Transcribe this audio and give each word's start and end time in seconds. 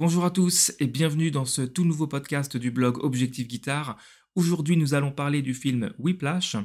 Bonjour 0.00 0.24
à 0.24 0.30
tous 0.30 0.72
et 0.78 0.86
bienvenue 0.86 1.30
dans 1.30 1.44
ce 1.44 1.60
tout 1.60 1.84
nouveau 1.84 2.06
podcast 2.06 2.56
du 2.56 2.70
blog 2.70 3.04
Objectif 3.04 3.46
Guitare. 3.46 3.98
Aujourd'hui, 4.34 4.78
nous 4.78 4.94
allons 4.94 5.12
parler 5.12 5.42
du 5.42 5.52
film 5.52 5.92
Whiplash 5.98 6.56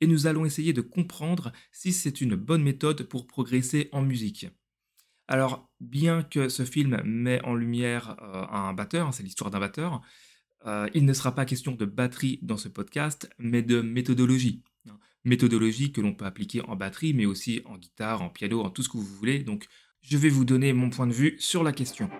et 0.00 0.06
nous 0.06 0.26
allons 0.26 0.46
essayer 0.46 0.72
de 0.72 0.80
comprendre 0.80 1.52
si 1.70 1.92
c'est 1.92 2.22
une 2.22 2.34
bonne 2.34 2.62
méthode 2.62 3.02
pour 3.02 3.26
progresser 3.26 3.90
en 3.92 4.00
musique. 4.00 4.46
Alors, 5.26 5.68
bien 5.80 6.22
que 6.22 6.48
ce 6.48 6.64
film 6.64 7.02
met 7.04 7.44
en 7.44 7.54
lumière 7.54 8.16
euh, 8.22 8.46
un 8.50 8.72
batteur, 8.72 9.12
c'est 9.12 9.22
l'histoire 9.22 9.50
d'un 9.50 9.60
batteur, 9.60 10.00
euh, 10.64 10.88
il 10.94 11.04
ne 11.04 11.12
sera 11.12 11.34
pas 11.34 11.44
question 11.44 11.72
de 11.72 11.84
batterie 11.84 12.38
dans 12.40 12.56
ce 12.56 12.68
podcast, 12.68 13.28
mais 13.38 13.60
de 13.60 13.82
méthodologie. 13.82 14.62
Méthodologie 15.24 15.92
que 15.92 16.00
l'on 16.00 16.14
peut 16.14 16.24
appliquer 16.24 16.62
en 16.62 16.74
batterie, 16.74 17.12
mais 17.12 17.26
aussi 17.26 17.60
en 17.66 17.76
guitare, 17.76 18.22
en 18.22 18.30
piano, 18.30 18.62
en 18.62 18.70
tout 18.70 18.82
ce 18.82 18.88
que 18.88 18.96
vous 18.96 19.04
voulez. 19.04 19.40
Donc, 19.40 19.66
je 20.02 20.16
vais 20.16 20.28
vous 20.28 20.44
donner 20.44 20.72
mon 20.72 20.90
point 20.90 21.06
de 21.06 21.12
vue 21.12 21.36
sur 21.38 21.62
la 21.62 21.72
question. 21.72 22.10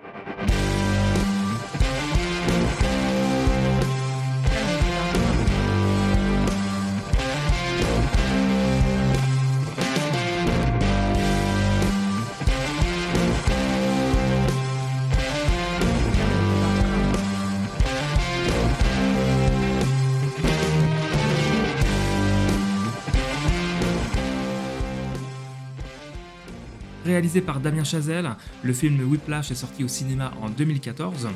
Réalisé 27.09 27.41
par 27.41 27.59
Damien 27.59 27.83
Chazelle, 27.83 28.35
le 28.61 28.71
film 28.71 29.01
Whiplash 29.01 29.49
est 29.49 29.55
sorti 29.55 29.83
au 29.83 29.87
cinéma 29.87 30.31
en 30.43 30.49
2014. 30.51 31.27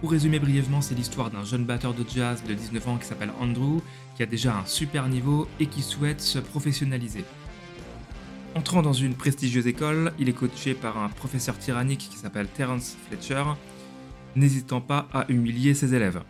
Pour 0.00 0.10
résumer 0.10 0.40
brièvement, 0.40 0.80
c'est 0.80 0.96
l'histoire 0.96 1.30
d'un 1.30 1.44
jeune 1.44 1.64
batteur 1.64 1.94
de 1.94 2.04
jazz 2.12 2.42
de 2.42 2.52
19 2.52 2.88
ans 2.88 2.96
qui 2.96 3.06
s'appelle 3.06 3.30
Andrew, 3.40 3.82
qui 4.16 4.24
a 4.24 4.26
déjà 4.26 4.56
un 4.56 4.66
super 4.66 5.06
niveau 5.06 5.46
et 5.60 5.66
qui 5.66 5.82
souhaite 5.82 6.20
se 6.20 6.40
professionnaliser. 6.40 7.24
Entrant 8.56 8.82
dans 8.82 8.92
une 8.92 9.14
prestigieuse 9.14 9.68
école, 9.68 10.12
il 10.18 10.28
est 10.28 10.32
coaché 10.32 10.74
par 10.74 10.98
un 10.98 11.08
professeur 11.08 11.56
tyrannique 11.56 12.08
qui 12.10 12.16
s'appelle 12.16 12.48
Terence 12.48 12.96
Fletcher, 13.06 13.44
n'hésitant 14.34 14.80
pas 14.80 15.06
à 15.12 15.26
humilier 15.28 15.74
ses 15.74 15.94
élèves. 15.94 16.20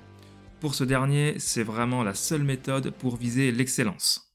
Pour 0.61 0.75
ce 0.75 0.85
dernier, 0.85 1.37
c'est 1.39 1.63
vraiment 1.63 2.03
la 2.03 2.13
seule 2.13 2.45
méthode 2.45 2.91
pour 2.91 3.17
viser 3.17 3.53
l'excellence. 3.53 4.26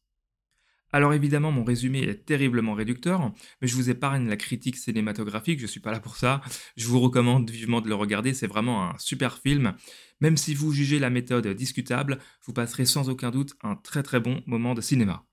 Alors 0.94 1.14
évidemment, 1.14 1.52
mon 1.52 1.64
résumé 1.64 2.00
est 2.00 2.26
terriblement 2.26 2.74
réducteur, 2.74 3.32
mais 3.62 3.68
je 3.68 3.76
vous 3.76 3.90
épargne 3.90 4.28
la 4.28 4.36
critique 4.36 4.76
cinématographique, 4.76 5.60
je 5.60 5.66
suis 5.66 5.80
pas 5.80 5.92
là 5.92 6.02
pour 6.02 6.18
ça. 6.18 6.42
Je 6.76 6.88
vous 6.88 7.00
recommande 7.00 7.50
vivement 7.50 7.80
de 7.80 7.88
le 7.88 7.96
regarder, 7.96 8.34
c'est 8.34 8.48
vraiment 8.48 8.90
un 8.90 8.98
super 8.98 9.38
film. 9.38 9.74
Même 10.20 10.36
si 10.36 10.54
vous 10.54 10.74
jugez 10.74 11.00
la 11.00 11.10
méthode 11.10 11.48
discutable, 11.48 12.20
vous 12.46 12.54
passerez 12.54 12.86
sans 12.86 13.10
aucun 13.10 13.32
doute 13.32 13.54
un 13.64 13.76
très 13.76 14.04
très 14.04 14.20
bon 14.20 14.44
moment 14.46 14.74
de 14.74 14.82
cinéma. 14.82 15.26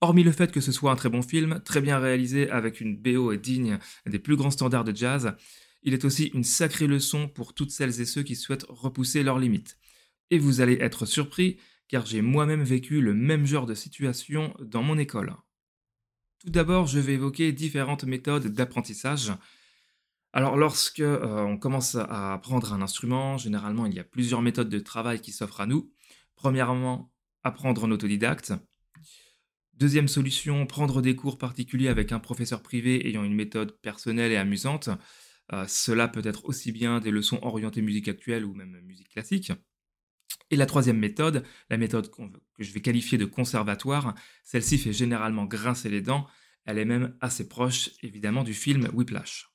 Hormis 0.00 0.24
le 0.24 0.32
fait 0.32 0.50
que 0.50 0.62
ce 0.62 0.72
soit 0.72 0.90
un 0.90 0.96
très 0.96 1.10
bon 1.10 1.20
film, 1.20 1.60
très 1.62 1.82
bien 1.82 1.98
réalisé 1.98 2.48
avec 2.48 2.80
une 2.80 2.96
BO 2.96 3.36
digne 3.36 3.78
des 4.06 4.18
plus 4.18 4.36
grands 4.36 4.50
standards 4.50 4.84
de 4.84 4.96
jazz, 4.96 5.34
il 5.82 5.92
est 5.92 6.06
aussi 6.06 6.30
une 6.34 6.44
sacrée 6.44 6.86
leçon 6.86 7.28
pour 7.28 7.52
toutes 7.52 7.70
celles 7.70 8.00
et 8.00 8.06
ceux 8.06 8.22
qui 8.22 8.36
souhaitent 8.36 8.66
repousser 8.68 9.22
leurs 9.22 9.38
limites. 9.38 9.78
Et 10.30 10.38
vous 10.38 10.62
allez 10.62 10.78
être 10.80 11.04
surpris, 11.04 11.58
car 11.90 12.06
j'ai 12.06 12.22
moi-même 12.22 12.62
vécu 12.62 13.00
le 13.00 13.14
même 13.14 13.46
genre 13.46 13.66
de 13.66 13.74
situation 13.74 14.54
dans 14.60 14.82
mon 14.82 14.96
école. 14.96 15.34
Tout 16.38 16.50
d'abord, 16.50 16.86
je 16.86 17.00
vais 17.00 17.14
évoquer 17.14 17.52
différentes 17.52 18.04
méthodes 18.04 18.46
d'apprentissage. 18.46 19.32
Alors 20.32 20.56
lorsque 20.56 21.00
euh, 21.00 21.40
on 21.40 21.58
commence 21.58 21.96
à 21.96 22.32
apprendre 22.32 22.72
un 22.72 22.80
instrument, 22.80 23.36
généralement 23.36 23.86
il 23.86 23.94
y 23.94 23.98
a 23.98 24.04
plusieurs 24.04 24.40
méthodes 24.40 24.68
de 24.68 24.78
travail 24.78 25.20
qui 25.20 25.32
s'offrent 25.32 25.60
à 25.60 25.66
nous. 25.66 25.92
Premièrement, 26.36 27.12
apprendre 27.42 27.84
en 27.84 27.90
autodidacte. 27.90 28.52
Deuxième 29.74 30.08
solution, 30.08 30.66
prendre 30.66 31.02
des 31.02 31.16
cours 31.16 31.38
particuliers 31.38 31.88
avec 31.88 32.12
un 32.12 32.20
professeur 32.20 32.62
privé 32.62 33.08
ayant 33.08 33.24
une 33.24 33.34
méthode 33.34 33.72
personnelle 33.80 34.30
et 34.30 34.36
amusante. 34.36 34.90
Euh, 35.52 35.64
cela 35.66 36.06
peut 36.06 36.22
être 36.22 36.44
aussi 36.44 36.70
bien 36.70 37.00
des 37.00 37.10
leçons 37.10 37.40
orientées 37.42 37.82
musique 37.82 38.06
actuelle 38.06 38.44
ou 38.44 38.54
même 38.54 38.80
musique 38.82 39.08
classique. 39.08 39.52
Et 40.50 40.56
la 40.56 40.66
troisième 40.66 40.98
méthode, 40.98 41.44
la 41.68 41.76
méthode 41.76 42.10
que 42.10 42.64
je 42.64 42.72
vais 42.72 42.80
qualifier 42.80 43.18
de 43.18 43.24
conservatoire, 43.24 44.14
celle-ci 44.44 44.78
fait 44.78 44.92
généralement 44.92 45.44
grincer 45.44 45.88
les 45.88 46.00
dents, 46.00 46.26
elle 46.64 46.78
est 46.78 46.84
même 46.84 47.16
assez 47.20 47.48
proche 47.48 47.90
évidemment 48.02 48.44
du 48.44 48.54
film 48.54 48.88
Whiplash. 48.92 49.50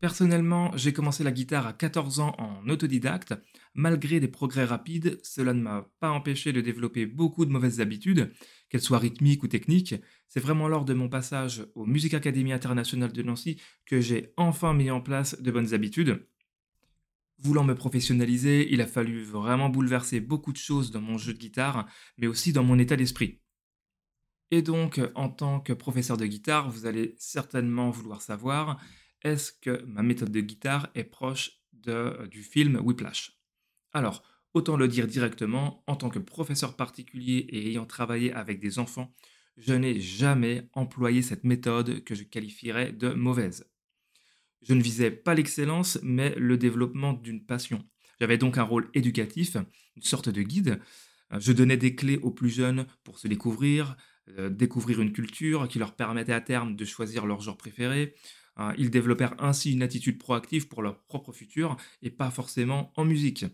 Personnellement, 0.00 0.76
j'ai 0.76 0.92
commencé 0.92 1.24
la 1.24 1.32
guitare 1.32 1.66
à 1.66 1.72
14 1.72 2.20
ans 2.20 2.34
en 2.38 2.68
autodidacte. 2.68 3.34
Malgré 3.74 4.20
des 4.20 4.28
progrès 4.28 4.64
rapides, 4.64 5.18
cela 5.22 5.54
ne 5.54 5.62
m'a 5.62 5.90
pas 6.00 6.10
empêché 6.10 6.52
de 6.52 6.60
développer 6.60 7.06
beaucoup 7.06 7.46
de 7.46 7.50
mauvaises 7.50 7.80
habitudes, 7.80 8.30
qu'elles 8.68 8.82
soient 8.82 8.98
rythmiques 8.98 9.42
ou 9.42 9.48
techniques. 9.48 9.94
C'est 10.28 10.40
vraiment 10.40 10.68
lors 10.68 10.84
de 10.84 10.92
mon 10.92 11.08
passage 11.08 11.66
au 11.74 11.86
Music 11.86 12.12
Academy 12.12 12.52
International 12.52 13.10
de 13.10 13.22
Nancy 13.22 13.58
que 13.86 14.00
j'ai 14.00 14.34
enfin 14.36 14.74
mis 14.74 14.90
en 14.90 15.00
place 15.00 15.40
de 15.40 15.50
bonnes 15.50 15.72
habitudes. 15.72 16.26
Voulant 17.38 17.64
me 17.64 17.74
professionnaliser, 17.74 18.72
il 18.72 18.80
a 18.80 18.86
fallu 18.86 19.22
vraiment 19.22 19.68
bouleverser 19.68 20.20
beaucoup 20.20 20.52
de 20.52 20.58
choses 20.58 20.90
dans 20.90 21.02
mon 21.02 21.18
jeu 21.18 21.34
de 21.34 21.38
guitare, 21.38 21.86
mais 22.16 22.26
aussi 22.26 22.52
dans 22.52 22.64
mon 22.64 22.78
état 22.78 22.96
d'esprit. 22.96 23.40
Et 24.50 24.62
donc, 24.62 25.00
en 25.14 25.28
tant 25.28 25.60
que 25.60 25.72
professeur 25.72 26.16
de 26.16 26.26
guitare, 26.26 26.70
vous 26.70 26.86
allez 26.86 27.14
certainement 27.18 27.90
vouloir 27.90 28.22
savoir, 28.22 28.80
est-ce 29.22 29.52
que 29.52 29.82
ma 29.84 30.02
méthode 30.02 30.30
de 30.30 30.40
guitare 30.40 30.88
est 30.94 31.04
proche 31.04 31.60
de, 31.72 32.26
du 32.30 32.42
film 32.42 32.80
Whiplash? 32.82 33.38
Alors, 33.92 34.22
autant 34.54 34.76
le 34.76 34.88
dire 34.88 35.06
directement, 35.06 35.82
en 35.86 35.96
tant 35.96 36.10
que 36.10 36.18
professeur 36.18 36.76
particulier 36.76 37.46
et 37.50 37.68
ayant 37.68 37.86
travaillé 37.86 38.32
avec 38.32 38.60
des 38.60 38.78
enfants, 38.78 39.14
je 39.56 39.74
n'ai 39.74 40.00
jamais 40.00 40.68
employé 40.74 41.22
cette 41.22 41.44
méthode 41.44 42.04
que 42.04 42.14
je 42.14 42.22
qualifierais 42.22 42.92
de 42.92 43.10
mauvaise. 43.10 43.68
Je 44.62 44.74
ne 44.74 44.82
visais 44.82 45.10
pas 45.10 45.34
l'excellence, 45.34 45.98
mais 46.02 46.34
le 46.36 46.56
développement 46.56 47.12
d'une 47.12 47.44
passion. 47.44 47.84
J'avais 48.20 48.38
donc 48.38 48.58
un 48.58 48.62
rôle 48.62 48.88
éducatif, 48.94 49.56
une 49.96 50.02
sorte 50.02 50.28
de 50.28 50.42
guide. 50.42 50.80
Je 51.38 51.52
donnais 51.52 51.76
des 51.76 51.94
clés 51.94 52.18
aux 52.18 52.30
plus 52.30 52.50
jeunes 52.50 52.86
pour 53.04 53.18
se 53.18 53.28
découvrir, 53.28 53.96
euh, 54.38 54.48
découvrir 54.48 55.00
une 55.00 55.12
culture 55.12 55.68
qui 55.68 55.78
leur 55.78 55.94
permettait 55.94 56.32
à 56.32 56.40
terme 56.40 56.76
de 56.76 56.84
choisir 56.84 57.26
leur 57.26 57.40
genre 57.40 57.56
préféré. 57.56 58.14
Euh, 58.58 58.72
ils 58.78 58.90
développèrent 58.90 59.34
ainsi 59.38 59.72
une 59.72 59.82
attitude 59.82 60.18
proactive 60.18 60.68
pour 60.68 60.82
leur 60.82 61.02
propre 61.04 61.32
futur 61.32 61.76
et 62.02 62.10
pas 62.10 62.30
forcément 62.30 62.92
en 62.96 63.04
musique. 63.04 63.44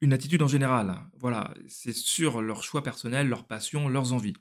Une 0.00 0.12
attitude 0.12 0.42
en 0.42 0.48
général. 0.48 0.96
Voilà, 1.18 1.52
c'est 1.68 1.94
sur 1.94 2.40
leur 2.40 2.62
choix 2.62 2.82
personnel, 2.82 3.28
leurs 3.28 3.46
passions, 3.46 3.88
leurs 3.88 4.12
envies. 4.12 4.34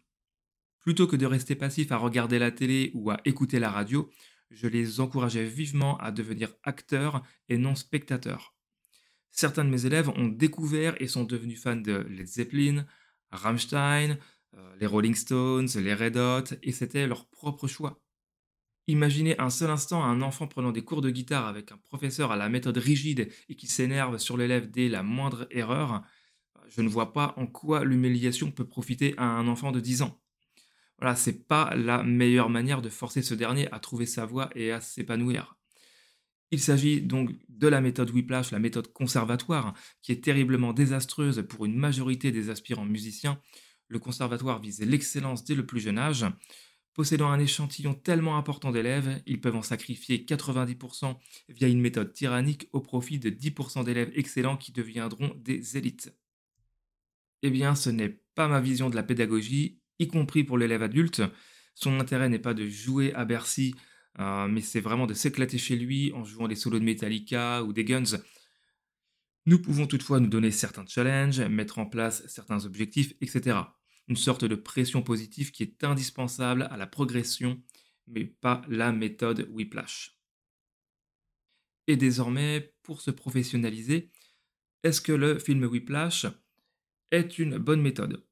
Plutôt 0.80 1.06
que 1.06 1.18
de 1.18 1.26
rester 1.26 1.56
passif 1.56 1.92
à 1.92 1.98
regarder 1.98 2.40
la 2.40 2.52
télé 2.52 2.92
ou 2.94 3.12
à 3.12 3.20
écouter 3.26 3.60
la 3.60 3.70
radio, 3.70 4.10
je 4.50 4.68
les 4.68 5.00
encourageais 5.00 5.46
vivement 5.46 5.98
à 5.98 6.12
devenir 6.12 6.54
acteurs 6.64 7.24
et 7.48 7.58
non 7.58 7.76
spectateurs. 7.76 8.56
Certains 9.32 9.64
de 9.64 9.70
mes 9.70 9.86
élèves 9.86 10.10
ont 10.10 10.28
découvert 10.28 11.00
et 11.02 11.08
sont 11.08 11.24
devenus 11.24 11.62
fans 11.62 11.76
de 11.76 12.06
Led 12.10 12.28
Zeppelin, 12.28 12.86
Rammstein, 13.32 14.18
euh, 14.56 14.76
les 14.80 14.88
Rolling 14.88 15.16
Stones, 15.16 15.70
les 15.76 15.94
Red 15.94 16.18
Hot, 16.18 16.56
et 16.64 16.72
c'était 16.72 17.08
leur 17.08 17.28
propre 17.28 17.68
choix. 17.68 18.02
Imaginez 18.88 19.40
un 19.40 19.52
seul 19.52 19.70
instant 19.70 20.04
un 20.04 20.24
enfant 20.24 20.48
prenant 20.48 20.72
des 20.72 20.84
cours 20.84 21.02
de 21.02 21.12
guitare 21.12 21.46
avec 21.46 21.72
un 21.72 21.78
professeur 21.78 22.32
à 22.32 22.38
la 22.38 22.50
méthode 22.50 22.78
rigide 22.78 23.32
et 23.48 23.56
qui 23.56 23.68
s'énerve 23.68 24.18
sur 24.18 24.36
l'élève 24.36 24.72
dès 24.72 24.90
la 24.90 25.04
moindre 25.04 25.48
erreur. 25.52 26.02
Je 26.70 26.82
ne 26.82 26.90
vois 26.90 27.14
pas 27.14 27.36
en 27.38 27.46
quoi 27.46 27.84
l'humiliation 27.84 28.52
peut 28.52 28.68
profiter 28.68 29.14
à 29.18 29.26
un 29.26 29.48
enfant 29.48 29.72
de 29.72 29.80
10 29.80 30.02
ans. 30.02 30.20
Voilà, 31.00 31.16
c'est 31.16 31.48
pas 31.48 31.74
la 31.76 32.04
meilleure 32.04 32.50
manière 32.50 32.82
de 32.82 32.90
forcer 32.90 33.22
ce 33.22 33.34
dernier 33.34 33.72
à 33.74 33.80
trouver 33.80 34.06
sa 34.06 34.26
voie 34.26 34.50
et 34.56 34.72
à 34.72 34.82
s'épanouir. 34.82 35.56
Il 36.52 36.60
s'agit 36.60 37.02
donc 37.02 37.32
de 37.48 37.68
la 37.68 37.80
méthode 37.80 38.10
Whiplash, 38.10 38.52
la 38.52 38.60
méthode 38.60 38.92
conservatoire, 38.92 39.74
qui 40.02 40.12
est 40.12 40.24
terriblement 40.24 40.74
désastreuse 40.74 41.46
pour 41.48 41.66
une 41.66 41.76
majorité 41.76 42.32
des 42.32 42.50
aspirants 42.50 42.86
musiciens. 42.86 43.40
Le 43.88 44.00
conservatoire 44.00 44.60
vise 44.60 44.82
l'excellence 44.82 45.46
dès 45.46 45.56
le 45.56 45.66
plus 45.66 45.80
jeune 45.80 46.00
âge. 46.00 46.26
Possédant 46.94 47.30
un 47.30 47.40
échantillon 47.40 47.94
tellement 47.94 48.38
important 48.38 48.72
d'élèves, 48.72 49.22
ils 49.26 49.40
peuvent 49.40 49.56
en 49.56 49.62
sacrifier 49.62 50.26
90% 50.26 51.16
via 51.48 51.68
une 51.68 51.80
méthode 51.80 52.12
tyrannique 52.14 52.68
au 52.74 52.82
profit 52.82 53.20
de 53.20 53.30
10% 53.30 53.86
d'élèves 53.86 54.12
excellents 54.16 54.58
qui 54.58 54.72
deviendront 54.72 55.34
des 55.38 55.78
élites. 55.78 56.14
Eh 57.42 57.52
bien, 57.52 57.76
ce 57.76 57.90
n'est 57.90 58.22
pas 58.36 58.48
ma 58.48 58.60
vision 58.60 58.90
de 58.90 58.96
la 58.96 59.04
pédagogie 59.04 59.80
y 60.00 60.08
compris 60.08 60.44
pour 60.44 60.58
l'élève 60.58 60.84
adulte. 60.84 61.22
Son 61.76 62.00
intérêt 62.00 62.30
n'est 62.30 62.40
pas 62.40 62.54
de 62.54 62.68
jouer 62.68 63.14
à 63.14 63.26
Bercy, 63.26 63.76
euh, 64.20 64.48
mais 64.48 64.62
c'est 64.62 64.80
vraiment 64.80 65.08
de 65.08 65.14
s'éclater 65.14 65.58
chez 65.58 65.76
lui 65.76 66.12
en 66.14 66.24
jouant 66.24 66.48
des 66.48 66.56
solos 66.56 66.80
de 66.80 66.86
Metallica 66.86 67.64
ou 67.64 67.74
des 67.74 67.84
Guns. 67.84 68.18
Nous 69.46 69.62
pouvons 69.62 69.88
toutefois 69.88 70.20
nous 70.20 70.28
donner 70.28 70.52
certains 70.52 70.86
challenges, 70.86 71.40
mettre 71.40 71.80
en 71.80 71.86
place 71.86 72.26
certains 72.28 72.66
objectifs, 72.66 73.14
etc. 73.22 73.60
Une 74.08 74.16
sorte 74.16 74.46
de 74.46 74.56
pression 74.56 75.02
positive 75.02 75.52
qui 75.52 75.64
est 75.64 75.84
indispensable 75.84 76.68
à 76.72 76.78
la 76.78 76.88
progression, 76.88 77.62
mais 78.08 78.26
pas 78.26 78.62
la 78.68 78.92
méthode 78.92 79.48
Whiplash. 79.52 80.18
Et 81.88 81.96
désormais, 81.98 82.74
pour 82.84 83.02
se 83.02 83.12
professionnaliser, 83.12 84.12
est-ce 84.84 85.02
que 85.02 85.12
le 85.12 85.40
film 85.40 85.64
Whiplash 85.64 86.28
est 87.12 87.40
une 87.40 87.58
bonne 87.58 87.82
méthode? 87.82 88.29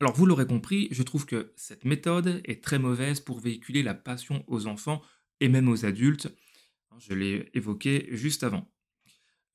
Alors 0.00 0.14
vous 0.14 0.26
l'aurez 0.26 0.46
compris, 0.46 0.86
je 0.92 1.02
trouve 1.02 1.26
que 1.26 1.52
cette 1.56 1.84
méthode 1.84 2.40
est 2.44 2.62
très 2.62 2.78
mauvaise 2.78 3.18
pour 3.18 3.40
véhiculer 3.40 3.82
la 3.82 3.94
passion 3.94 4.44
aux 4.46 4.66
enfants 4.66 5.02
et 5.40 5.48
même 5.48 5.68
aux 5.68 5.84
adultes. 5.84 6.28
Je 6.98 7.14
l'ai 7.14 7.50
évoqué 7.54 8.08
juste 8.12 8.44
avant. 8.44 8.70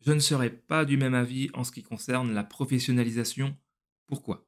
Je 0.01 0.11
ne 0.11 0.19
serai 0.19 0.49
pas 0.49 0.83
du 0.83 0.97
même 0.97 1.13
avis 1.13 1.49
en 1.53 1.63
ce 1.63 1.71
qui 1.71 1.81
concerne 1.81 2.33
la 2.33 2.43
professionnalisation. 2.43 3.57
Pourquoi? 4.05 4.45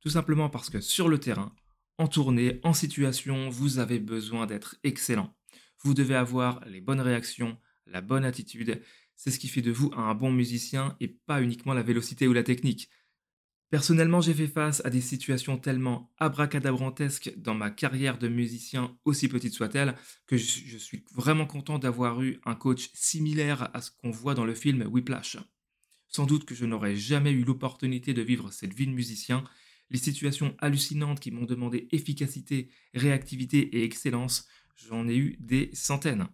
Tout 0.00 0.08
simplement 0.08 0.48
parce 0.48 0.70
que 0.70 0.80
sur 0.80 1.10
le 1.10 1.18
terrain, 1.18 1.54
en 1.98 2.08
tournée, 2.08 2.60
en 2.62 2.72
situation, 2.72 3.50
vous 3.50 3.78
avez 3.78 3.98
besoin 3.98 4.46
d'être 4.46 4.76
excellent. 4.82 5.36
Vous 5.82 5.92
devez 5.92 6.14
avoir 6.14 6.64
les 6.66 6.80
bonnes 6.80 7.00
réactions, 7.00 7.58
la 7.86 8.00
bonne 8.00 8.24
attitude. 8.24 8.80
C'est 9.14 9.30
ce 9.30 9.38
qui 9.38 9.48
fait 9.48 9.62
de 9.62 9.72
vous 9.72 9.90
un 9.94 10.14
bon 10.14 10.32
musicien 10.32 10.96
et 11.00 11.08
pas 11.08 11.42
uniquement 11.42 11.74
la 11.74 11.82
vélocité 11.82 12.26
ou 12.26 12.32
la 12.32 12.42
technique. 12.42 12.88
Personnellement, 13.70 14.20
j'ai 14.20 14.34
fait 14.34 14.46
face 14.46 14.80
à 14.84 14.90
des 14.90 15.00
situations 15.00 15.58
tellement 15.58 16.12
abracadabrantesques 16.18 17.32
dans 17.36 17.54
ma 17.54 17.70
carrière 17.70 18.16
de 18.16 18.28
musicien, 18.28 18.96
aussi 19.04 19.28
petite 19.28 19.54
soit-elle, 19.54 19.96
que 20.26 20.36
je 20.36 20.78
suis 20.78 21.04
vraiment 21.14 21.46
content 21.46 21.78
d'avoir 21.78 22.22
eu 22.22 22.40
un 22.44 22.54
coach 22.54 22.90
similaire 22.94 23.68
à 23.74 23.80
ce 23.80 23.90
qu'on 23.90 24.12
voit 24.12 24.34
dans 24.34 24.44
le 24.44 24.54
film 24.54 24.86
Whiplash. 24.88 25.36
Sans 26.08 26.26
doute 26.26 26.44
que 26.44 26.54
je 26.54 26.64
n'aurais 26.64 26.94
jamais 26.94 27.32
eu 27.32 27.42
l'opportunité 27.42 28.14
de 28.14 28.22
vivre 28.22 28.52
cette 28.52 28.72
vie 28.72 28.86
de 28.86 28.92
musicien 28.92 29.44
les 29.90 29.98
situations 29.98 30.56
hallucinantes 30.58 31.20
qui 31.20 31.30
m'ont 31.30 31.44
demandé 31.44 31.88
efficacité, 31.92 32.70
réactivité 32.94 33.76
et 33.76 33.84
excellence, 33.84 34.46
j'en 34.76 35.08
ai 35.08 35.16
eu 35.16 35.36
des 35.40 35.70
centaines. 35.74 36.28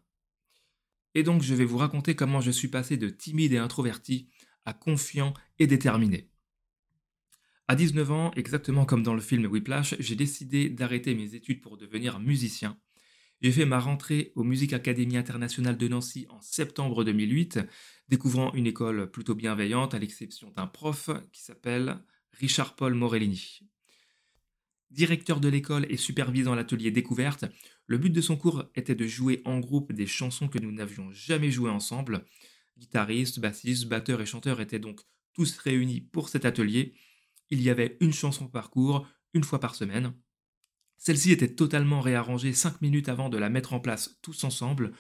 Et 1.15 1.23
donc 1.23 1.43
je 1.43 1.55
vais 1.55 1.65
vous 1.65 1.79
raconter 1.79 2.15
comment 2.15 2.41
je 2.41 2.51
suis 2.51 2.69
passé 2.69 2.97
de 2.97 3.09
timide 3.09 3.53
et 3.53 3.59
introverti 3.59 4.29
à 4.65 4.73
confiant 4.73 5.35
et 5.59 5.67
déterminé. 5.67 6.32
À 7.73 7.75
19 7.75 8.11
ans, 8.13 8.31
exactement 8.37 8.85
comme 8.85 9.03
dans 9.03 9.15
le 9.15 9.23
film 9.23 9.47
Whiplash, 9.47 9.95
j'ai 9.99 10.15
décidé 10.15 10.69
d'arrêter 10.69 11.15
mes 11.15 11.35
études 11.35 11.63
pour 11.63 11.79
devenir 11.79 12.21
musicien. 12.21 12.79
J'ai 13.41 13.51
fait 13.51 13.65
ma 13.65 13.79
rentrée 13.79 14.31
au 14.35 14.45
Musique 14.45 14.75
Academy 14.75 15.17
Internationale 15.17 15.79
de 15.79 15.89
Nancy 15.89 16.27
en 16.29 16.39
septembre 16.43 17.03
2008, 17.03 17.61
découvrant 18.11 18.53
une 18.53 18.67
école 18.67 19.11
plutôt 19.11 19.35
bienveillante 19.35 19.95
à 19.95 19.99
l'exception 19.99 20.51
d'un 20.51 20.67
prof 20.67 21.09
qui 21.33 21.41
s'appelle 21.41 21.97
Richard 22.33 22.77
Paul 22.77 22.93
Morellini. 22.93 23.61
Directeur 24.91 25.41
de 25.41 25.49
l'école 25.49 25.87
et 25.89 25.97
supervisant 25.97 26.55
l'atelier 26.55 26.91
découverte, 26.91 27.47
le 27.87 27.97
but 27.97 28.11
de 28.11 28.21
son 28.21 28.37
cours 28.37 28.65
était 28.75 28.95
de 28.95 29.07
jouer 29.07 29.41
en 29.47 29.61
groupe 29.61 29.95
des 29.95 30.07
chansons 30.07 30.49
que 30.49 30.59
nous 30.59 30.73
n'avions 30.73 31.11
jamais 31.13 31.51
jouées 31.51 31.71
ensemble. 31.71 32.27
Guitaristes, 32.77 33.41
bassistes, 33.41 33.89
batteurs 33.89 34.21
et 34.21 34.27
chanteurs 34.27 34.61
étaient 34.61 34.79
donc 34.79 35.01
tous 35.33 35.57
réunis 35.57 36.03
pour 36.03 36.29
cet 36.29 36.45
atelier. 36.45 36.93
Il 37.53 37.61
y 37.61 37.69
avait 37.69 37.99
une 38.01 38.15
chanson 38.15 38.49
par 38.49 38.71
cours, 38.71 39.07
une 39.35 39.45
fois 39.45 39.61
par 39.61 39.75
semaine. 39.75 40.15
Celle-ci 40.97 41.33
était 41.33 41.55
totalement 41.55 42.01
réarrangée 42.01 42.55
cinq 42.55 42.81
minutes 42.81 43.11
avant 43.11 43.29
de 43.29 43.37
la 43.37 43.51
mettre 43.51 43.75
en 43.75 43.79
place 43.79 44.19
tous 44.23 44.45
ensemble. 44.45 44.93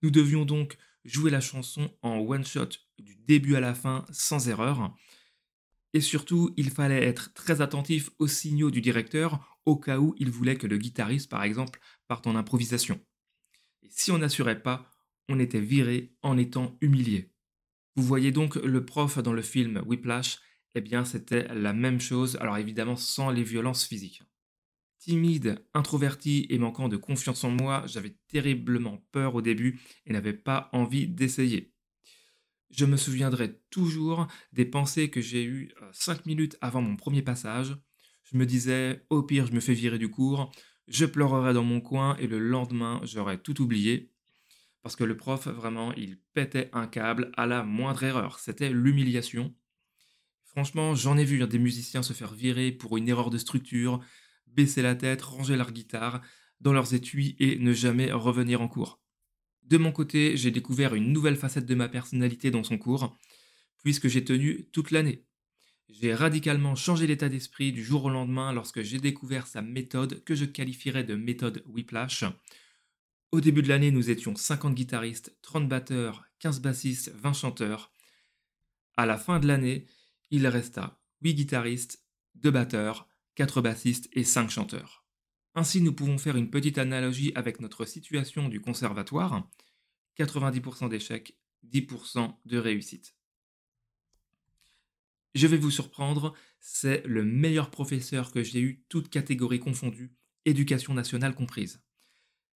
Nous 0.00 0.10
devions 0.10 0.46
donc 0.46 0.78
jouer 1.04 1.30
la 1.30 1.42
chanson 1.42 1.94
en 2.00 2.16
one 2.16 2.46
shot 2.46 2.70
du 2.98 3.16
début 3.16 3.54
à 3.54 3.60
la 3.60 3.74
fin 3.74 4.06
sans 4.10 4.48
erreur. 4.48 4.96
Et 5.92 6.00
surtout, 6.00 6.54
il 6.56 6.70
fallait 6.70 7.04
être 7.04 7.34
très 7.34 7.60
attentif 7.60 8.08
aux 8.18 8.28
signaux 8.28 8.70
du 8.70 8.80
directeur 8.80 9.60
au 9.66 9.76
cas 9.76 9.98
où 9.98 10.14
il 10.16 10.30
voulait 10.30 10.56
que 10.56 10.66
le 10.66 10.78
guitariste, 10.78 11.28
par 11.28 11.42
exemple, 11.42 11.80
parte 12.08 12.26
en 12.26 12.34
improvisation. 12.34 12.98
Si 13.90 14.10
on 14.10 14.16
n'assurait 14.16 14.62
pas, 14.62 14.90
on 15.28 15.38
était 15.38 15.60
viré 15.60 16.14
en 16.22 16.38
étant 16.38 16.78
humilié. 16.80 17.30
Vous 17.94 18.04
voyez 18.04 18.32
donc 18.32 18.54
le 18.54 18.86
prof 18.86 19.18
dans 19.18 19.34
le 19.34 19.42
film 19.42 19.82
Whiplash, 19.84 20.38
eh 20.74 20.80
bien 20.80 21.04
c'était 21.04 21.46
la 21.54 21.72
même 21.72 22.00
chose, 22.00 22.36
alors 22.40 22.58
évidemment 22.58 22.96
sans 22.96 23.30
les 23.30 23.42
violences 23.42 23.84
physiques. 23.84 24.22
Timide, 24.98 25.64
introverti 25.72 26.46
et 26.50 26.58
manquant 26.58 26.88
de 26.88 26.98
confiance 26.98 27.42
en 27.44 27.50
moi, 27.50 27.84
j'avais 27.86 28.16
terriblement 28.28 28.98
peur 29.12 29.34
au 29.34 29.40
début 29.40 29.80
et 30.04 30.12
n'avais 30.12 30.34
pas 30.34 30.68
envie 30.72 31.08
d'essayer. 31.08 31.72
Je 32.70 32.84
me 32.84 32.96
souviendrai 32.96 33.58
toujours 33.70 34.28
des 34.52 34.64
pensées 34.64 35.10
que 35.10 35.20
j'ai 35.20 35.42
eues 35.42 35.72
euh, 35.82 35.88
cinq 35.92 36.26
minutes 36.26 36.56
avant 36.60 36.82
mon 36.82 36.96
premier 36.96 37.22
passage. 37.22 37.76
Je 38.22 38.36
me 38.36 38.46
disais, 38.46 39.04
au 39.10 39.22
pire, 39.22 39.46
je 39.46 39.52
me 39.52 39.60
fais 39.60 39.74
virer 39.74 39.98
du 39.98 40.08
cours, 40.08 40.52
je 40.86 41.04
pleurerai 41.04 41.52
dans 41.52 41.64
mon 41.64 41.80
coin 41.80 42.16
et 42.18 42.26
le 42.26 42.38
lendemain, 42.38 43.00
j'aurais 43.02 43.38
tout 43.38 43.60
oublié. 43.60 44.12
Parce 44.82 44.96
que 44.96 45.04
le 45.04 45.16
prof, 45.16 45.48
vraiment, 45.48 45.92
il 45.94 46.18
pétait 46.32 46.70
un 46.72 46.86
câble 46.86 47.32
à 47.36 47.46
la 47.46 47.64
moindre 47.64 48.04
erreur. 48.04 48.38
C'était 48.38 48.70
l'humiliation. 48.70 49.54
Franchement, 50.50 50.96
j'en 50.96 51.16
ai 51.16 51.24
vu 51.24 51.42
hein, 51.44 51.46
des 51.46 51.60
musiciens 51.60 52.02
se 52.02 52.12
faire 52.12 52.34
virer 52.34 52.72
pour 52.72 52.96
une 52.96 53.08
erreur 53.08 53.30
de 53.30 53.38
structure, 53.38 54.00
baisser 54.48 54.82
la 54.82 54.96
tête, 54.96 55.22
ranger 55.22 55.56
leur 55.56 55.70
guitare 55.70 56.22
dans 56.60 56.72
leurs 56.72 56.92
étuis 56.92 57.36
et 57.38 57.56
ne 57.58 57.72
jamais 57.72 58.10
revenir 58.10 58.60
en 58.60 58.66
cours. 58.66 59.00
De 59.62 59.76
mon 59.76 59.92
côté, 59.92 60.36
j'ai 60.36 60.50
découvert 60.50 60.96
une 60.96 61.12
nouvelle 61.12 61.36
facette 61.36 61.66
de 61.66 61.74
ma 61.76 61.88
personnalité 61.88 62.50
dans 62.50 62.64
son 62.64 62.78
cours, 62.78 63.16
puisque 63.84 64.08
j'ai 64.08 64.24
tenu 64.24 64.68
toute 64.72 64.90
l'année. 64.90 65.24
J'ai 65.88 66.14
radicalement 66.14 66.74
changé 66.74 67.06
l'état 67.06 67.28
d'esprit 67.28 67.70
du 67.70 67.84
jour 67.84 68.06
au 68.06 68.10
lendemain 68.10 68.52
lorsque 68.52 68.82
j'ai 68.82 68.98
découvert 68.98 69.46
sa 69.46 69.62
méthode 69.62 70.24
que 70.24 70.34
je 70.34 70.46
qualifierais 70.46 71.04
de 71.04 71.14
méthode 71.14 71.62
Whiplash. 71.66 72.24
Au 73.30 73.40
début 73.40 73.62
de 73.62 73.68
l'année, 73.68 73.92
nous 73.92 74.10
étions 74.10 74.34
50 74.34 74.74
guitaristes, 74.74 75.36
30 75.42 75.68
batteurs, 75.68 76.24
15 76.40 76.60
bassistes, 76.60 77.12
20 77.14 77.34
chanteurs. 77.34 77.92
À 78.96 79.06
la 79.06 79.16
fin 79.16 79.38
de 79.38 79.46
l'année, 79.46 79.86
il 80.30 80.46
resta 80.46 81.00
8 81.22 81.34
guitaristes, 81.34 82.04
2 82.36 82.50
batteurs, 82.50 83.08
4 83.34 83.60
bassistes 83.60 84.08
et 84.12 84.24
5 84.24 84.50
chanteurs. 84.50 85.04
Ainsi, 85.54 85.80
nous 85.80 85.92
pouvons 85.92 86.18
faire 86.18 86.36
une 86.36 86.50
petite 86.50 86.78
analogie 86.78 87.32
avec 87.34 87.60
notre 87.60 87.84
situation 87.84 88.48
du 88.48 88.60
conservatoire. 88.60 89.48
90% 90.16 90.88
d'échecs, 90.88 91.38
10% 91.64 92.36
de 92.44 92.58
réussite. 92.58 93.16
Je 95.34 95.46
vais 95.46 95.56
vous 95.56 95.70
surprendre, 95.70 96.34
c'est 96.60 97.02
le 97.06 97.24
meilleur 97.24 97.70
professeur 97.70 98.32
que 98.32 98.42
j'ai 98.42 98.60
eu, 98.60 98.84
toutes 98.88 99.10
catégories 99.10 99.60
confondues, 99.60 100.12
éducation 100.44 100.94
nationale 100.94 101.34
comprise. 101.34 101.82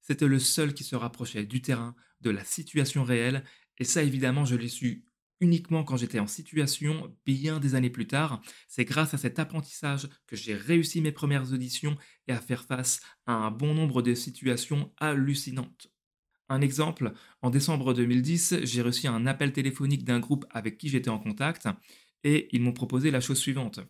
C'était 0.00 0.26
le 0.26 0.38
seul 0.38 0.74
qui 0.74 0.84
se 0.84 0.96
rapprochait 0.96 1.46
du 1.46 1.62
terrain, 1.62 1.94
de 2.20 2.30
la 2.30 2.44
situation 2.44 3.04
réelle, 3.04 3.44
et 3.78 3.84
ça 3.84 4.02
évidemment 4.02 4.44
je 4.44 4.56
l'ai 4.56 4.68
su 4.68 5.06
uniquement 5.44 5.84
quand 5.84 5.96
j'étais 5.96 6.18
en 6.18 6.26
situation 6.26 7.14
bien 7.26 7.60
des 7.60 7.74
années 7.74 7.90
plus 7.90 8.06
tard. 8.06 8.40
C'est 8.66 8.84
grâce 8.84 9.14
à 9.14 9.18
cet 9.18 9.38
apprentissage 9.38 10.08
que 10.26 10.34
j'ai 10.34 10.54
réussi 10.54 11.00
mes 11.00 11.12
premières 11.12 11.52
auditions 11.52 11.96
et 12.26 12.32
à 12.32 12.40
faire 12.40 12.64
face 12.64 13.00
à 13.26 13.34
un 13.34 13.50
bon 13.50 13.74
nombre 13.74 14.02
de 14.02 14.14
situations 14.14 14.92
hallucinantes. 14.98 15.88
Un 16.48 16.60
exemple, 16.60 17.12
en 17.42 17.50
décembre 17.50 17.94
2010, 17.94 18.56
j'ai 18.64 18.82
reçu 18.82 19.06
un 19.06 19.26
appel 19.26 19.52
téléphonique 19.52 20.04
d'un 20.04 20.20
groupe 20.20 20.46
avec 20.50 20.78
qui 20.78 20.88
j'étais 20.88 21.10
en 21.10 21.18
contact 21.18 21.68
et 22.22 22.48
ils 22.52 22.62
m'ont 22.62 22.72
proposé 22.72 23.10
la 23.10 23.20
chose 23.20 23.38
suivante. 23.38 23.80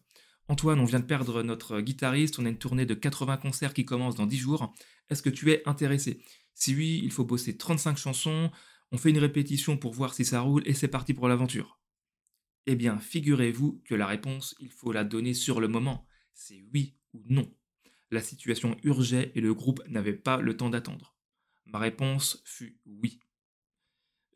Antoine, 0.49 0.81
on 0.81 0.85
vient 0.85 1.01
de 1.01 1.07
perdre 1.07 1.43
notre 1.43 1.81
guitariste, 1.81 2.39
on 2.39 2.45
a 2.45 2.51
une 2.51 2.59
tournée 2.59 2.85
de 2.85 2.95
80 2.95 3.39
concerts 3.39 3.73
qui 3.73 3.85
commence 3.85 4.15
dans 4.15 4.27
10 4.27 4.37
jours. 4.37 4.75
Est-ce 5.09 5.23
que 5.23 5.31
tu 5.31 5.51
es 5.53 5.63
intéressé? 5.67 6.21
Si 6.55 6.75
oui, 6.75 7.01
il 7.03 7.11
faut 7.11 7.25
bosser 7.25 7.57
35 7.57 7.97
chansons, 7.97 8.51
on 8.93 8.99
fait 8.99 9.11
une 9.11 9.19
répétition 9.19 9.77
pour 9.77 9.93
voir 9.93 10.15
si 10.15 10.25
ça 10.25 10.41
roule 10.41 10.63
et 10.67 10.75
c'est 10.75 10.89
parti 10.89 11.15
pour 11.15 11.29
l'aventure. 11.29 11.81
Eh 12.67 12.77
bien, 12.77 12.99
figurez-vous 12.99 13.83
que 13.85 13.95
la 13.95 14.07
réponse, 14.07 14.55
il 14.59 14.71
faut 14.71 14.93
la 14.93 15.05
donner 15.05 15.35
sur 15.35 15.61
le 15.61 15.69
moment. 15.69 16.07
C'est 16.33 16.65
oui 16.73 16.97
ou 17.13 17.23
non. 17.29 17.53
La 18.11 18.21
situation 18.21 18.77
urgeait 18.83 19.33
et 19.35 19.41
le 19.41 19.55
groupe 19.55 19.83
n'avait 19.89 20.15
pas 20.15 20.41
le 20.41 20.57
temps 20.57 20.71
d'attendre. 20.71 21.17
Ma 21.67 21.79
réponse 21.79 22.43
fut 22.45 22.79
oui. 22.87 23.21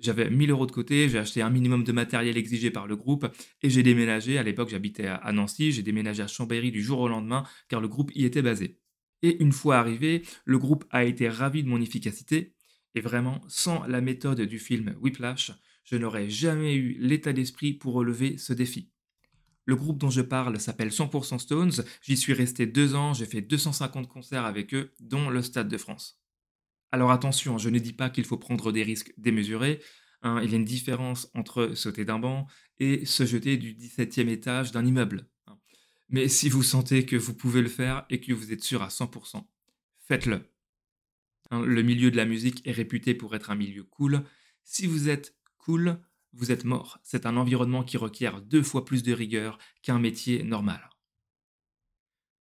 J'avais 0.01 0.31
1000 0.31 0.51
euros 0.51 0.67
de 0.67 0.73
côté, 0.73 1.09
j'ai 1.09 1.19
acheté 1.19 1.43
un 1.43 1.51
minimum 1.51 1.83
de 1.83 1.93
matériel 1.93 2.37
exigé 2.37 2.71
par 2.71 2.87
le 2.87 2.97
groupe 2.97 3.27
et 3.63 3.71
j'ai 3.71 3.83
déménagé. 3.83 4.39
À 4.39 4.43
l'époque, 4.43 4.69
j'habitais 4.69 5.07
à 5.07 5.33
Nancy, 5.33 5.73
j'ai 5.73 5.83
déménagé 5.83 6.23
à 6.23 6.29
Chambéry 6.29 6.71
du 6.71 6.83
jour 6.83 7.01
au 7.01 7.09
lendemain 7.09 7.45
car 7.69 7.81
le 7.81 7.89
groupe 7.89 8.13
y 8.15 8.25
était 8.25 8.43
basé. 8.43 8.79
Et 9.23 9.43
une 9.43 9.53
fois 9.53 9.79
arrivé, 9.79 10.23
le 10.45 10.59
groupe 10.59 10.85
a 10.91 11.05
été 11.05 11.29
ravi 11.29 11.65
de 11.65 11.69
mon 11.69 11.81
efficacité 11.81 12.55
et 12.99 13.01
vraiment, 13.01 13.41
sans 13.47 13.87
la 13.87 14.01
méthode 14.01 14.41
du 14.41 14.59
film 14.59 14.97
Whiplash, 15.01 15.53
je 15.85 15.97
n'aurais 15.97 16.29
jamais 16.29 16.75
eu 16.75 16.97
l'état 16.99 17.33
d'esprit 17.33 17.73
pour 17.73 17.95
relever 17.95 18.39
ce 18.39 18.53
défi. 18.53 18.91
Le 19.67 19.77
groupe 19.77 19.99
dont 19.99 20.11
je 20.11 20.21
parle 20.21 20.59
s'appelle 20.59 20.89
100% 20.89 21.39
Stones, 21.39 21.85
j'y 22.03 22.17
suis 22.17 22.33
resté 22.33 22.67
deux 22.67 22.97
ans, 22.97 23.15
j'ai 23.15 23.27
fait 23.27 23.41
250 23.41 24.09
concerts 24.09 24.45
avec 24.45 24.75
eux, 24.75 24.93
dont 24.99 25.31
le 25.31 25.43
Stade 25.43 25.69
de 25.69 25.79
France. 25.79 26.21
Alors 26.91 27.13
attention, 27.13 27.57
je 27.57 27.69
ne 27.69 27.79
dis 27.79 27.93
pas 27.93 28.11
qu'il 28.11 28.25
faut 28.25 28.37
prendre 28.37 28.73
des 28.73 28.83
risques 28.83 29.15
démesurés, 29.17 29.81
hein, 30.23 30.41
il 30.43 30.51
y 30.51 30.55
a 30.55 30.57
une 30.57 30.65
différence 30.65 31.31
entre 31.35 31.75
sauter 31.77 32.05
d'un 32.05 32.19
banc 32.19 32.49
et 32.81 33.07
se 33.07 33.25
jeter 33.27 33.59
du 33.59 33.75
17e 33.75 34.29
étage 34.29 34.73
d'un 34.73 34.85
immeuble. 34.85 35.29
Hein. 35.47 35.57
Mais 36.09 36.27
si 36.27 36.49
vous 36.49 36.65
sentez 36.65 37.07
que 37.07 37.15
vous 37.15 37.35
pouvez 37.35 37.63
le 37.63 37.69
faire 37.69 38.07
et 38.11 38.21
que 38.21 38.33
vous 38.33 38.53
êtes 38.53 38.65
sûr 38.65 38.83
à 38.83 38.89
100%, 38.89 39.45
faites-le. 40.01 40.51
Hein, 41.51 41.63
le 41.65 41.83
milieu 41.83 42.11
de 42.11 42.17
la 42.17 42.25
musique 42.25 42.67
est 42.67 42.73
réputé 42.73 43.15
pour 43.15 43.35
être 43.35 43.51
un 43.51 43.55
milieu 43.55 43.85
cool. 43.85 44.25
Si 44.65 44.87
vous 44.87 45.09
êtes 45.09 45.35
cool, 45.59 45.99
vous 46.33 46.53
êtes 46.53 46.65
mort. 46.65 46.99
C'est 47.03 47.27
un 47.27 47.37
environnement 47.37 47.83
qui 47.83 47.97
requiert 47.97 48.41
deux 48.43 48.63
fois 48.63 48.85
plus 48.85 49.03
de 49.03 49.13
rigueur 49.13 49.59
qu'un 49.83 49.99
métier 49.99 50.43
normal. 50.43 50.91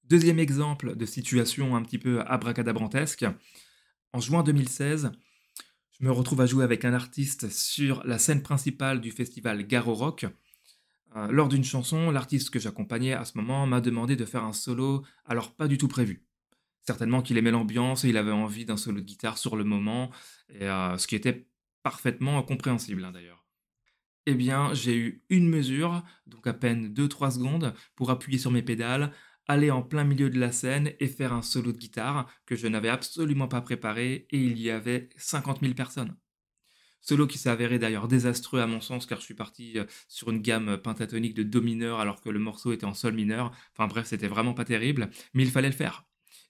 Deuxième 0.05 0.39
exemple 0.39 0.97
de 0.97 1.07
situation 1.07 1.75
un 1.75 1.83
petit 1.83 1.99
peu 1.99 2.21
abracadabrantesque. 2.21 3.27
En 4.13 4.21
juin 4.21 4.43
2016, 4.43 5.11
je 5.99 6.05
me 6.05 6.13
retrouve 6.13 6.41
à 6.41 6.47
jouer 6.47 6.65
avec 6.65 6.85
un 6.85 6.93
artiste 6.93 7.51
sur 7.51 8.05
la 8.05 8.19
scène 8.19 8.43
principale 8.43 9.01
du 9.01 9.11
festival 9.11 9.67
Garo 9.67 9.95
Rock. 9.95 10.27
Euh, 11.17 11.29
lors 11.31 11.49
d'une 11.49 11.65
chanson, 11.65 12.11
l'artiste 12.11 12.51
que 12.51 12.59
j'accompagnais 12.59 13.15
à 13.15 13.25
ce 13.25 13.39
moment 13.39 13.67
m'a 13.67 13.81
demandé 13.81 14.17
de 14.17 14.25
faire 14.25 14.45
un 14.45 14.53
solo, 14.53 15.05
alors 15.25 15.55
pas 15.55 15.69
du 15.69 15.79
tout 15.79 15.89
prévu. 15.89 16.25
Certainement 16.87 17.21
qu'il 17.21 17.37
aimait 17.37 17.50
l'ambiance 17.50 18.05
et 18.05 18.11
il 18.11 18.16
avait 18.16 18.31
envie 18.31 18.64
d'un 18.64 18.76
solo 18.76 19.00
de 19.00 19.05
guitare 19.05 19.38
sur 19.38 19.57
le 19.57 19.64
moment, 19.64 20.11
et, 20.49 20.69
euh, 20.69 20.97
ce 20.99 21.09
qui 21.09 21.16
était 21.16 21.49
parfaitement 21.83 22.40
compréhensible 22.43 23.05
hein, 23.05 23.11
d'ailleurs. 23.12 23.45
Eh 24.26 24.35
bien, 24.35 24.73
j'ai 24.75 24.97
eu 24.97 25.25
une 25.28 25.49
mesure, 25.49 26.05
donc 26.26 26.47
à 26.47 26.52
peine 26.52 26.93
2-3 26.93 27.33
secondes, 27.33 27.75
pour 27.97 28.11
appuyer 28.11 28.38
sur 28.38 28.50
mes 28.50 28.62
pédales, 28.62 29.12
aller 29.49 29.71
en 29.71 29.83
plein 29.83 30.05
milieu 30.05 30.31
de 30.31 30.38
la 30.38 30.52
scène 30.52 30.93
et 31.00 31.07
faire 31.07 31.33
un 31.33 31.43
solo 31.43 31.73
de 31.73 31.78
guitare 31.78 32.28
que 32.45 32.57
je 32.57 32.66
n'avais 32.66 32.88
absolument 32.88 33.49
pas 33.49 33.61
préparé 33.61 34.26
et 34.31 34.38
il 34.38 34.59
y 34.59 34.71
avait 34.71 35.09
50 35.16 35.61
000 35.61 35.75
personnes. 35.75 36.16
Solo 37.00 37.26
qui 37.28 37.38
s'est 37.38 37.50
avéré 37.50 37.78
d'ailleurs 37.78 38.09
désastreux 38.09 38.61
à 38.61 38.66
mon 38.66 38.81
sens 38.81 39.07
car 39.07 39.21
je 39.21 39.25
suis 39.25 39.35
parti 39.35 39.78
euh, 39.78 39.85
sur 40.09 40.31
une 40.31 40.43
gamme 40.43 40.76
pentatonique 40.78 41.35
de 41.35 41.45
do 41.45 41.62
mineur 41.62 42.00
alors 42.00 42.21
que 42.21 42.31
le 42.31 42.40
morceau 42.40 42.73
était 42.73 42.87
en 42.87 42.95
sol 42.95 43.14
mineur. 43.14 43.52
Enfin 43.73 43.87
bref, 43.87 44.07
c'était 44.07 44.26
vraiment 44.26 44.55
pas 44.55 44.64
terrible, 44.64 45.11
mais 45.35 45.45
il 45.45 45.50
fallait 45.50 45.69
le 45.69 45.75
faire. 45.75 46.05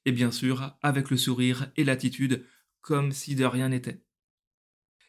Et 0.06 0.12
bien 0.12 0.30
sûr, 0.30 0.78
avec 0.82 1.10
le 1.10 1.18
sourire 1.18 1.70
et 1.76 1.84
l'attitude, 1.84 2.46
comme 2.80 3.12
si 3.12 3.34
de 3.34 3.44
rien 3.44 3.68
n'était. 3.68 4.02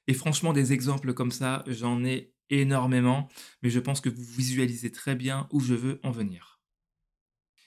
Et 0.07 0.13
franchement, 0.13 0.53
des 0.53 0.73
exemples 0.73 1.13
comme 1.13 1.31
ça, 1.31 1.63
j'en 1.67 2.03
ai 2.03 2.33
énormément, 2.49 3.29
mais 3.61 3.69
je 3.69 3.79
pense 3.79 4.01
que 4.01 4.09
vous 4.09 4.23
visualisez 4.23 4.91
très 4.91 5.15
bien 5.15 5.47
où 5.51 5.59
je 5.59 5.75
veux 5.75 5.99
en 6.03 6.11
venir. 6.11 6.59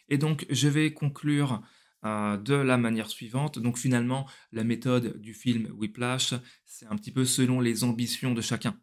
Et 0.08 0.18
donc, 0.18 0.44
je 0.50 0.68
vais 0.68 0.92
conclure 0.92 1.62
euh, 2.04 2.36
de 2.36 2.54
la 2.54 2.76
manière 2.76 3.08
suivante. 3.08 3.58
Donc, 3.60 3.78
finalement, 3.78 4.28
la 4.50 4.64
méthode 4.64 5.20
du 5.20 5.32
film 5.32 5.70
Whiplash, 5.76 6.34
c'est 6.64 6.86
un 6.86 6.96
petit 6.96 7.12
peu 7.12 7.24
selon 7.24 7.60
les 7.60 7.84
ambitions 7.84 8.34
de 8.34 8.40
chacun. 8.40 8.76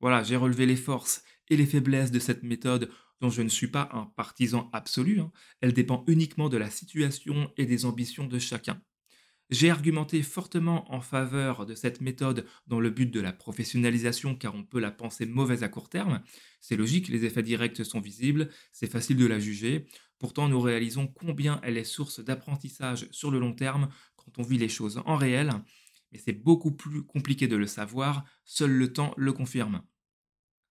Voilà, 0.00 0.24
j'ai 0.24 0.36
relevé 0.36 0.66
les 0.66 0.76
forces 0.76 1.22
et 1.48 1.56
les 1.56 1.66
faiblesses 1.66 2.10
de 2.10 2.18
cette 2.18 2.42
méthode 2.42 2.90
je 3.30 3.42
ne 3.42 3.48
suis 3.48 3.68
pas 3.68 3.88
un 3.92 4.06
partisan 4.16 4.70
absolu. 4.72 5.20
Hein. 5.20 5.32
Elle 5.60 5.72
dépend 5.72 6.04
uniquement 6.06 6.48
de 6.48 6.56
la 6.56 6.70
situation 6.70 7.52
et 7.56 7.66
des 7.66 7.84
ambitions 7.84 8.26
de 8.26 8.38
chacun. 8.38 8.80
J'ai 9.50 9.70
argumenté 9.70 10.22
fortement 10.22 10.90
en 10.92 11.00
faveur 11.00 11.66
de 11.66 11.74
cette 11.74 12.00
méthode 12.00 12.46
dans 12.66 12.80
le 12.80 12.90
but 12.90 13.10
de 13.10 13.20
la 13.20 13.32
professionnalisation 13.32 14.34
car 14.34 14.54
on 14.54 14.64
peut 14.64 14.80
la 14.80 14.90
penser 14.90 15.26
mauvaise 15.26 15.62
à 15.62 15.68
court 15.68 15.90
terme. 15.90 16.22
C'est 16.60 16.76
logique, 16.76 17.08
les 17.08 17.24
effets 17.26 17.42
directs 17.42 17.84
sont 17.84 18.00
visibles, 18.00 18.48
c'est 18.72 18.90
facile 18.90 19.18
de 19.18 19.26
la 19.26 19.38
juger. 19.38 19.86
Pourtant, 20.18 20.48
nous 20.48 20.60
réalisons 20.60 21.06
combien 21.06 21.60
elle 21.62 21.76
est 21.76 21.84
source 21.84 22.20
d'apprentissage 22.20 23.06
sur 23.10 23.30
le 23.30 23.38
long 23.38 23.52
terme 23.52 23.90
quand 24.16 24.38
on 24.38 24.42
vit 24.42 24.58
les 24.58 24.70
choses 24.70 25.02
en 25.04 25.16
réel. 25.16 25.52
Mais 26.10 26.18
c'est 26.18 26.32
beaucoup 26.32 26.72
plus 26.72 27.04
compliqué 27.04 27.46
de 27.46 27.56
le 27.56 27.66
savoir, 27.66 28.24
seul 28.44 28.70
le 28.70 28.92
temps 28.92 29.12
le 29.18 29.32
confirme. 29.34 29.82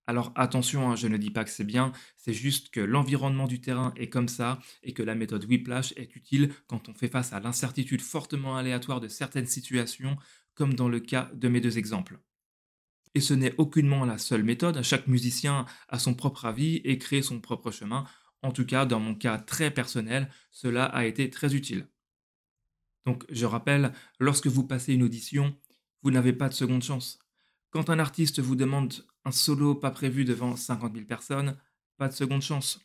Alors 0.05 0.33
attention, 0.35 0.91
hein, 0.91 0.95
je 0.95 1.07
ne 1.07 1.17
dis 1.17 1.31
pas 1.31 1.45
que 1.45 1.49
c'est 1.49 1.63
bien, 1.63 1.93
c'est 2.17 2.33
juste 2.33 2.69
que 2.69 2.81
l'environnement 2.81 3.47
du 3.47 3.61
terrain 3.61 3.93
est 3.95 4.09
comme 4.09 4.27
ça 4.27 4.59
et 4.83 4.93
que 4.93 5.03
la 5.03 5.15
méthode 5.15 5.45
Whiplash 5.45 5.93
est 5.95 6.15
utile 6.15 6.53
quand 6.67 6.89
on 6.89 6.93
fait 6.93 7.07
face 7.07 7.31
à 7.31 7.39
l'incertitude 7.39 8.01
fortement 8.01 8.57
aléatoire 8.57 8.99
de 8.99 9.07
certaines 9.07 9.45
situations, 9.45 10.17
comme 10.55 10.73
dans 10.73 10.89
le 10.89 10.99
cas 10.99 11.31
de 11.33 11.47
mes 11.47 11.61
deux 11.61 11.77
exemples. 11.77 12.19
Et 13.15 13.21
ce 13.21 13.33
n'est 13.33 13.55
aucunement 13.57 14.05
la 14.05 14.17
seule 14.17 14.43
méthode, 14.43 14.81
chaque 14.81 15.07
musicien 15.07 15.65
a 15.87 15.99
son 15.99 16.15
propre 16.15 16.45
avis 16.45 16.77
et 16.83 16.97
crée 16.97 17.21
son 17.21 17.39
propre 17.39 17.71
chemin. 17.71 18.05
En 18.41 18.51
tout 18.51 18.65
cas, 18.65 18.85
dans 18.85 18.99
mon 18.99 19.15
cas 19.15 19.37
très 19.37 19.71
personnel, 19.71 20.29
cela 20.51 20.85
a 20.85 21.05
été 21.05 21.29
très 21.29 21.55
utile. 21.55 21.87
Donc 23.05 23.25
je 23.29 23.45
rappelle, 23.45 23.93
lorsque 24.19 24.47
vous 24.47 24.65
passez 24.67 24.93
une 24.93 25.03
audition, 25.03 25.55
vous 26.01 26.11
n'avez 26.11 26.33
pas 26.33 26.49
de 26.49 26.53
seconde 26.53 26.83
chance. 26.83 27.22
Quand 27.73 27.89
un 27.89 27.97
artiste 27.97 28.39
vous 28.39 28.55
demande 28.55 28.93
un 29.25 29.31
solo 29.31 29.73
pas 29.73 29.89
prévu 29.89 30.25
devant 30.25 30.55
50 30.55 30.93
000 30.93 31.07
personnes, 31.07 31.57
pas 31.97 32.07
de 32.07 32.13
seconde 32.13 32.43
chance. 32.43 32.79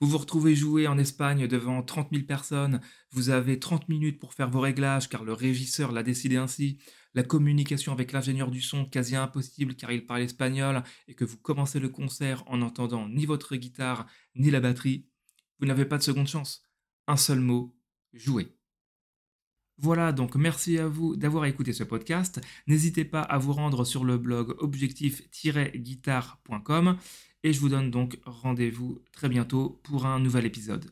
Vous 0.00 0.06
vous 0.06 0.18
retrouvez 0.18 0.54
jouer 0.54 0.86
en 0.86 0.98
Espagne 0.98 1.48
devant 1.48 1.82
30 1.82 2.10
000 2.12 2.24
personnes, 2.24 2.80
vous 3.10 3.30
avez 3.30 3.58
30 3.58 3.88
minutes 3.88 4.20
pour 4.20 4.32
faire 4.32 4.48
vos 4.48 4.60
réglages 4.60 5.08
car 5.08 5.24
le 5.24 5.32
régisseur 5.32 5.90
l'a 5.90 6.04
décidé 6.04 6.36
ainsi, 6.36 6.78
la 7.14 7.24
communication 7.24 7.90
avec 7.90 8.12
l'ingénieur 8.12 8.52
du 8.52 8.60
son 8.60 8.84
quasi 8.84 9.16
impossible 9.16 9.74
car 9.74 9.90
il 9.90 10.06
parle 10.06 10.22
espagnol 10.22 10.84
et 11.08 11.16
que 11.16 11.24
vous 11.24 11.38
commencez 11.38 11.80
le 11.80 11.88
concert 11.88 12.44
en 12.46 12.58
n'entendant 12.58 13.08
ni 13.08 13.26
votre 13.26 13.56
guitare 13.56 14.06
ni 14.36 14.52
la 14.52 14.60
batterie, 14.60 15.08
vous 15.58 15.66
n'avez 15.66 15.86
pas 15.86 15.98
de 15.98 16.04
seconde 16.04 16.28
chance. 16.28 16.62
Un 17.08 17.16
seul 17.16 17.40
mot, 17.40 17.76
jouer. 18.12 18.56
Voilà, 19.78 20.12
donc 20.12 20.36
merci 20.36 20.78
à 20.78 20.86
vous 20.86 21.16
d'avoir 21.16 21.46
écouté 21.46 21.72
ce 21.72 21.82
podcast. 21.82 22.40
N'hésitez 22.66 23.04
pas 23.04 23.22
à 23.22 23.38
vous 23.38 23.52
rendre 23.52 23.84
sur 23.84 24.04
le 24.04 24.18
blog 24.18 24.54
objectif-guitare.com 24.58 26.96
et 27.42 27.52
je 27.52 27.60
vous 27.60 27.68
donne 27.68 27.90
donc 27.90 28.18
rendez-vous 28.24 29.02
très 29.12 29.28
bientôt 29.28 29.80
pour 29.82 30.06
un 30.06 30.20
nouvel 30.20 30.46
épisode. 30.46 30.90